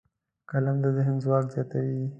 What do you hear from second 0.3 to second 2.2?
قلم د ذهن ځواک زیاتوي